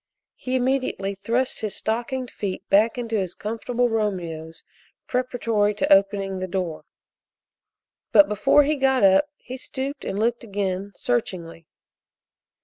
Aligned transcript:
He 0.33 0.55
immediately 0.55 1.13
thrust 1.13 1.59
his 1.61 1.75
stockinged 1.75 2.31
feet 2.31 2.67
back 2.69 2.97
in 2.97 3.07
his 3.07 3.35
comfortable 3.35 3.87
Romeos 3.87 4.63
preparatory 5.05 5.75
to 5.75 5.93
opening 5.93 6.39
the 6.39 6.47
door, 6.47 6.85
but 8.11 8.27
before 8.27 8.63
he 8.63 8.77
got 8.77 9.03
up 9.03 9.29
he 9.37 9.57
stooped 9.57 10.03
and 10.03 10.17
looked 10.17 10.43
again, 10.43 10.91
searchingly. 10.95 11.67